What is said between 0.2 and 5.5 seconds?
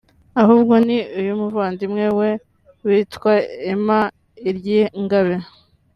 ahubwo ni iy’umuvandimwe we witwa Emma Iryingabe